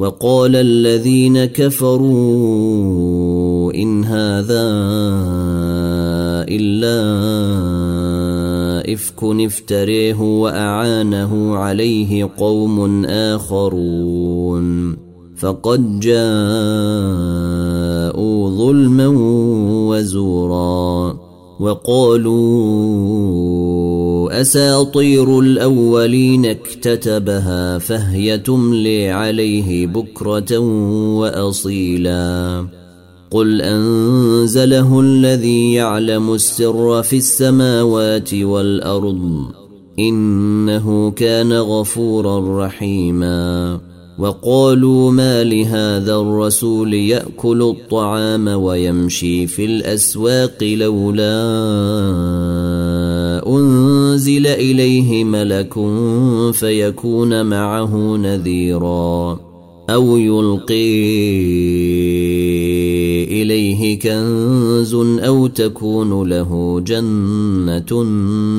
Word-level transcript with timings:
وقال 0.00 0.56
الذين 0.56 1.44
كفروا 1.44 2.04
إن 3.74 4.04
هذا 4.04 4.68
إلا 6.48 7.00
إفك 8.92 9.24
افتريه 9.24 10.14
وأعانه 10.14 11.56
عليه 11.56 12.30
قوم 12.38 13.04
آخرون. 13.04 14.96
فقد 15.36 16.00
جاءوا 16.00 16.20
ظلما 18.50 19.06
وزورا. 19.88 21.19
وقالوا 21.60 22.40
أساطير 24.40 25.40
الأولين 25.40 26.46
اكتتبها 26.46 27.78
فهي 27.78 28.38
تملي 28.38 29.10
عليه 29.10 29.86
بكرة 29.86 30.58
وأصيلا. 31.18 32.66
قل 33.30 33.62
أنزله 33.62 35.00
الذي 35.00 35.72
يعلم 35.72 36.34
السر 36.34 37.02
في 37.02 37.16
السماوات 37.16 38.34
والأرض 38.34 39.44
إنه 39.98 41.10
كان 41.10 41.52
غفورا 41.52 42.66
رحيما. 42.66 43.80
وقالوا 44.18 45.12
ما 45.12 45.44
لهذا 45.44 46.14
الرسول 46.16 46.94
يأكل 46.94 47.62
الطعام 47.62 48.48
ويمشي 48.48 49.46
في 49.46 49.64
الأسواق 49.64 50.64
لولا 50.64 51.40
أنزل 53.46 54.46
إليه 54.46 55.24
ملك 55.24 55.74
فيكون 56.52 57.46
معه 57.46 58.16
نذيرا 58.16 59.38
أو 59.90 60.16
يلقي 60.16 61.00
إليه 63.42 63.98
كنز 63.98 64.94
أو 64.94 65.46
تكون 65.46 66.28
له 66.28 66.80
جنة 66.80 68.02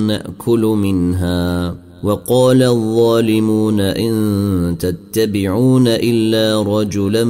نأكل 0.07 0.59
منها. 0.59 1.75
وقال 2.03 2.63
الظالمون 2.63 3.79
إن 3.79 4.75
تتبعون 4.79 5.87
إلا 5.87 6.61
رجلا 6.61 7.23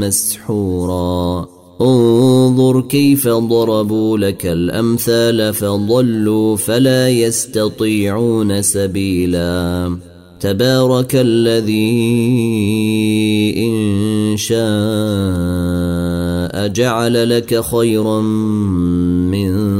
مسحورا. 0.00 1.48
انظر 1.80 2.80
كيف 2.80 3.28
ضربوا 3.28 4.18
لك 4.18 4.46
الأمثال 4.46 5.54
فضلوا 5.54 6.56
فلا 6.56 7.08
يستطيعون 7.08 8.62
سبيلا. 8.62 9.96
تبارك 10.40 11.16
الذي 11.16 11.94
إن 13.56 14.36
شاء 14.36 14.60
جعل 16.68 17.36
لك 17.36 17.60
خيرا 17.64 18.20
من 18.20 19.79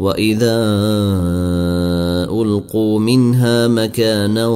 واذا 0.00 0.56
القوا 2.42 2.98
منها 2.98 3.68
مكانا 3.68 4.48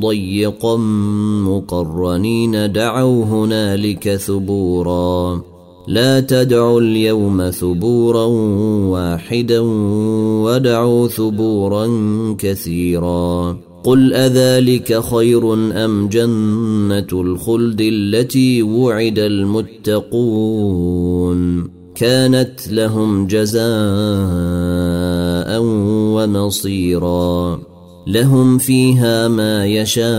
ضيقا 0.00 0.76
مقرنين 1.46 2.72
دعوا 2.72 3.24
هنالك 3.24 4.16
ثبورا 4.16 5.42
لا 5.88 6.20
تدعوا 6.20 6.80
اليوم 6.80 7.50
ثبورا 7.50 8.24
واحدا 8.90 9.60
ودعوا 10.44 11.08
ثبورا 11.08 11.86
كثيرا 12.38 13.56
قل 13.84 14.14
اذلك 14.14 15.00
خير 15.02 15.54
ام 15.84 16.08
جنه 16.08 17.06
الخلد 17.12 17.80
التي 17.80 18.62
وعد 18.62 19.18
المتقون 19.18 20.64
كانت 21.94 22.68
لهم 22.70 23.26
جزاء 23.26 23.64
ومصيرا. 26.14 27.60
لهم 28.06 28.58
فيها 28.58 29.28
ما 29.28 29.66
يشاءون 29.66 30.12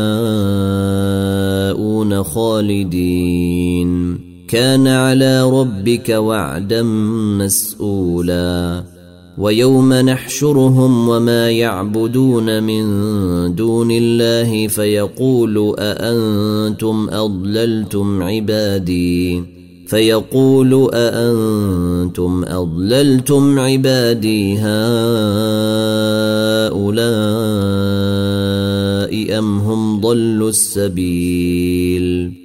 خالدين. 2.24 4.20
كان 4.48 4.88
على 4.88 5.44
ربك 5.44 6.10
وعدا 6.10 6.84
مسؤولا. 7.40 8.84
ويوم 9.38 9.94
نحشرهم 9.94 11.10
وما 11.10 11.52
يعبدون 11.52 12.64
من 12.64 12.86
دون 13.56 13.92
الله 13.92 14.68
فيقول 14.68 15.76
أأنتم 15.80 17.08
أضللتم 17.12 18.24
عبادي. 18.24 19.56
فيقول 19.86 20.90
أأنتم 20.94 22.46
أضللتم 22.48 23.60
عبادي 23.60 24.58
هؤلاء 24.58 24.66
أم 29.40 29.58
هم 29.60 30.02
ضلوا 30.02 30.50
السبيل؟ 30.50 32.45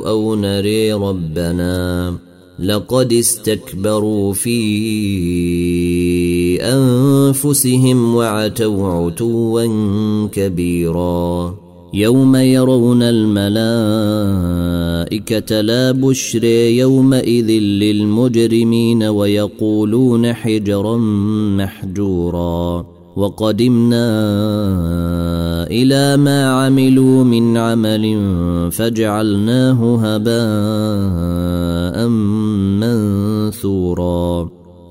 أو 0.10 0.36
نري 0.36 0.94
ربنا 0.94 2.14
لقد 2.60 3.14
استكبروا 3.14 4.34
في 4.34 4.58
أنفسهم 6.62 8.16
وعتوا 8.16 8.88
عتوا 8.88 9.66
كبيرا. 10.32 11.67
يوم 11.94 12.36
يرون 12.36 13.04
الملائكة 13.04 13.52
لا 15.62 15.92
بشر 15.92 16.44
يومئذ 16.44 17.50
للمجرمين 17.52 19.04
ويقولون 19.04 20.34
حجرا 20.34 20.98
محجورا 21.58 22.86
وقدمنا 23.16 24.08
إلى 25.68 26.18
ما 26.18 26.50
عملوا 26.50 27.24
من 27.24 27.58
عمل 27.58 28.20
فجعلناه 28.72 29.96
هباء 30.04 32.08
منثورا 32.80 34.57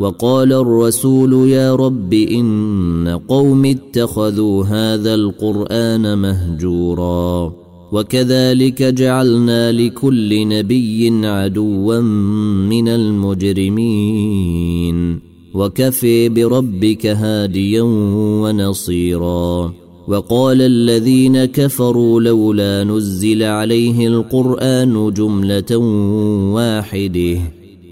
وقال 0.00 0.52
الرسول 0.52 1.48
يا 1.48 1.74
رب 1.74 2.12
إن 2.12 3.20
قوم 3.28 3.64
اتخذوا 3.64 4.64
هذا 4.64 5.14
القرآن 5.14 6.18
مهجورا 6.18 7.52
وكذلك 7.92 8.82
جعلنا 8.82 9.72
لكل 9.72 10.48
نبي 10.48 11.26
عدوا 11.26 12.00
من 12.70 12.88
المجرمين 12.88 14.10
وكفي 15.54 16.28
بربك 16.28 17.06
هاديا 17.06 17.82
ونصيرا 18.42 19.72
وقال 20.08 20.62
الذين 20.62 21.44
كفروا 21.44 22.20
لولا 22.20 22.84
نزل 22.84 23.42
عليه 23.42 24.06
القرآن 24.06 25.12
جملة 25.12 25.76
واحدة 26.54 27.59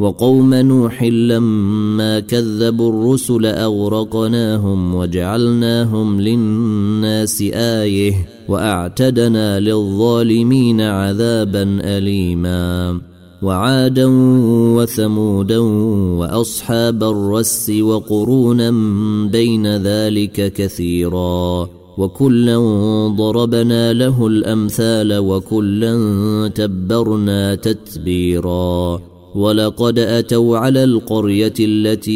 وقوم 0.00 0.54
نوح 0.54 1.02
لما 1.02 2.20
كذبوا 2.20 2.90
الرسل 2.90 3.46
أغرقناهم 3.46 4.94
وجعلناهم 4.94 6.20
للناس 6.20 7.42
آية 7.54 8.12
وأعتدنا 8.48 9.60
للظالمين 9.60 10.80
عذابا 10.80 11.62
اليما 11.80 13.00
وعادا 13.42 14.06
وثمودا 14.76 15.58
وأصحاب 16.18 17.04
الرس 17.04 17.70
وقرونا 17.80 18.70
بين 19.32 19.76
ذلك 19.76 20.52
كثيرا 20.52 21.68
وكلا 21.98 22.58
ضربنا 23.16 23.92
له 23.92 24.26
الأمثال 24.26 25.18
وكلا 25.18 25.96
تبرنا 26.54 27.54
تتبيرا 27.54 29.00
ولقد 29.34 29.98
أتوا 29.98 30.58
على 30.58 30.84
القرية 30.84 31.54
التي 31.60 32.14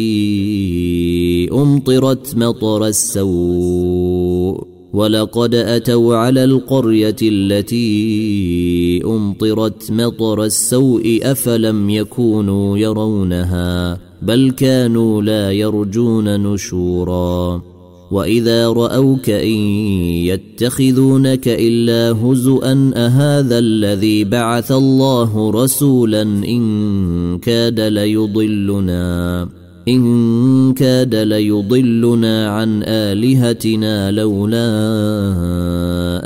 أمطرت 1.53 2.35
مطر 2.35 2.87
السوء. 2.87 4.67
ولقد 4.93 5.55
أتوا 5.55 6.15
على 6.15 6.43
القرية 6.43 7.15
التي 7.21 9.01
أمطرت 9.05 9.91
مطر 9.91 10.43
السوء. 10.43 11.19
أفلم 11.23 11.89
يكونوا 11.89 12.77
يرونها؟ 12.77 13.99
بل 14.21 14.51
كانوا 14.51 15.21
لا 15.21 15.51
يرجون 15.51 16.53
نشورا. 16.53 17.74
واذا 18.11 18.67
راوك 18.67 19.29
ان 19.29 19.57
يتخذونك 20.27 21.47
الا 21.47 22.11
هزءا 22.11 22.91
اهذا 22.95 23.59
الذي 23.59 24.23
بعث 24.23 24.71
الله 24.71 25.51
رسولا 25.51 26.21
ان 26.21 27.39
كاد 27.39 27.79
ليضلنا 27.79 29.47
ان 29.87 30.73
كاد 30.73 31.15
ليضلنا 31.15 32.49
عن 32.49 32.83
الهتنا 32.83 34.11
لولا 34.11 34.67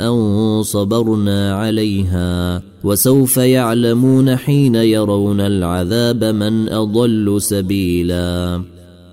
ان 0.08 0.62
صبرنا 0.62 1.54
عليها. 1.54 2.62
وسوف 2.84 3.36
يعلمون 3.36 4.36
حين 4.36 4.74
يرون 4.74 5.40
العذاب 5.40 6.24
من 6.24 6.68
اضل 6.68 7.36
سبيلا. 7.42 8.62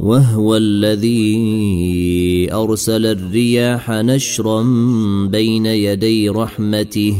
وهو 0.00 0.56
الذي 0.56 1.34
أرسل 2.52 3.06
الرياح 3.06 3.90
نشرا 3.90 4.62
بين 5.30 5.66
يدي 5.66 6.28
رحمته 6.28 7.16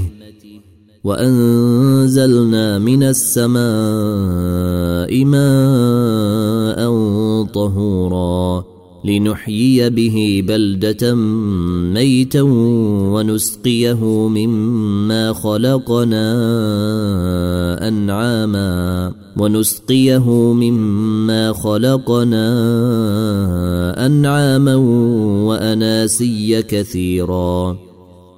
وأنزلنا 1.04 2.78
من 2.78 3.02
السماء 3.02 3.58
ماء 5.24 6.78
طهورا 7.44 8.64
لنحيي 9.08 9.90
به 9.90 10.44
بلدة 10.48 11.14
ميتا 11.94 12.42
ونسقيه 13.12 14.04
مما 14.28 15.32
خلقنا 15.32 16.28
أنعاما 17.88 19.12
ونسقيه 19.36 20.30
مما 20.52 21.52
خلقنا 21.52 22.46
أنعاما 24.06 24.74
وأناسيا 25.46 26.60
كثيرا. 26.60 27.88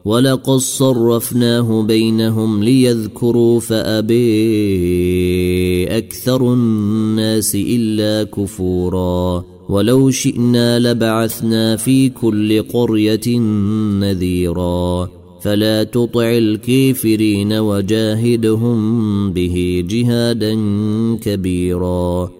ولقد 0.05 0.57
صرفناه 0.57 1.83
بينهم 1.83 2.65
ليذكروا 2.65 3.61
فأبي 3.61 4.17
أكثر 5.99 6.53
الناس 6.53 7.55
إلا 7.55 8.25
كفورا. 8.25 9.45
ولو 9.71 10.11
شئنا 10.11 10.79
لبعثنا 10.79 11.77
في 11.77 12.09
كل 12.09 12.63
قرية 12.63 13.39
نذيرا. 14.01 15.09
فلا 15.43 15.85
تطع 15.85 16.39
الكافرين 16.39 17.53
وجاهدهم 17.53 19.33
به 19.33 19.85
جهادا 19.89 20.55
كبيرا. 21.23 22.40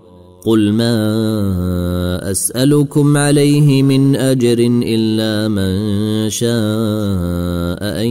قل 0.45 0.71
ما 0.73 2.31
أسألكم 2.31 3.17
عليه 3.17 3.83
من 3.83 4.15
أجر 4.15 4.59
إلا 4.83 5.47
من 5.47 6.29
شاء 6.29 8.01
أن 8.01 8.07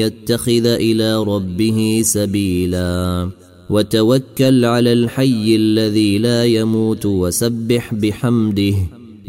يتخذ 0.00 0.66
إلى 0.66 1.22
ربه 1.22 2.00
سبيلا. 2.04 3.28
وتوكل 3.70 4.64
على 4.64 4.92
الحي 4.92 5.56
الذي 5.56 6.18
لا 6.18 6.44
يموت 6.44 7.06
وسبح 7.06 7.94
بحمده 7.94 8.74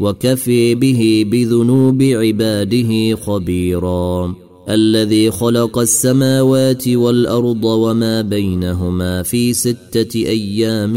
وكفي 0.00 0.74
به 0.74 1.26
بذنوب 1.30 2.02
عباده 2.02 3.16
خبيرا. 3.16 4.34
الذي 4.68 5.30
خلق 5.30 5.78
السماوات 5.78 6.88
والأرض 6.88 7.64
وما 7.64 8.22
بينهما 8.22 9.22
في 9.22 9.52
ستة 9.52 10.16
أيام 10.16 10.94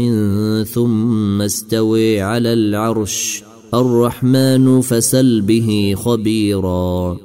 ثم 0.64 1.42
استوي 1.42 2.20
على 2.20 2.52
العرش. 2.52 3.42
الرحمن 3.74 4.80
فسل 4.80 5.40
به 5.40 5.94
خبيرا. 5.96 7.16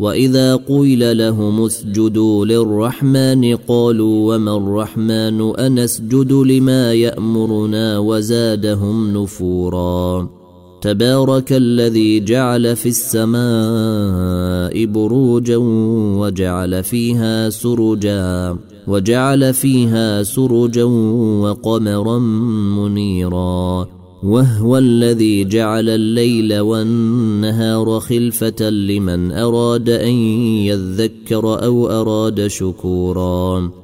وإذا 0.00 0.56
قيل 0.56 1.18
لهم 1.18 1.64
اسجدوا 1.64 2.46
للرحمن 2.46 3.56
قالوا 3.56 4.34
وما 4.34 4.56
الرحمن 4.56 5.56
أنسجد 5.56 6.32
لما 6.32 6.92
يأمرنا 6.92 7.98
وزادهم 7.98 9.22
نفورا. 9.22 10.43
تبارك 10.84 11.52
الذي 11.52 12.20
جعل 12.20 12.76
في 12.76 12.88
السماء 12.88 14.84
بروجا 14.84 15.56
وجعل 16.20 16.82
فيها 16.82 17.50
سرجا 17.50 18.56
وجعل 18.86 19.54
فيها 19.54 20.22
سرجا 20.22 20.84
وقمرا 20.84 22.18
منيرا. 22.78 23.88
وهو 24.22 24.78
الذي 24.78 25.44
جعل 25.44 25.88
الليل 25.88 26.58
والنهار 26.58 28.00
خلفة 28.00 28.70
لمن 28.70 29.32
أراد 29.32 29.88
أن 29.88 30.14
يذكر 30.68 31.64
أو 31.64 31.88
أراد 31.88 32.46
شكورا. 32.46 33.83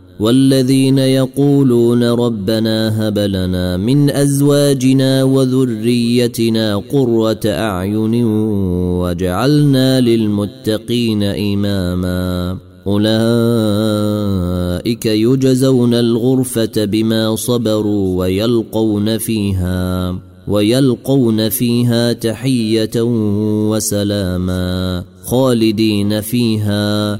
والذين 0.21 0.97
يقولون 0.97 2.03
ربنا 2.03 3.07
هب 3.07 3.19
لنا 3.19 3.77
من 3.77 4.09
أزواجنا 4.09 5.23
وذريتنا 5.23 6.75
قرة 6.75 7.39
أعين 7.45 8.23
واجعلنا 9.01 10.01
للمتقين 10.01 11.23
إماما 11.23 12.57
أولئك 12.87 13.05
يجزون 15.05 15.93
الغرفة 15.93 16.85
بما 16.85 17.35
صبروا 17.35 18.19
ويلقون 18.19 19.17
فيها 19.17 20.15
ويلقون 20.47 21.49
فيها 21.49 22.13
تحية 22.13 23.01
وسلاما 23.69 25.03
خالدين 25.23 26.21
فيها 26.21 27.19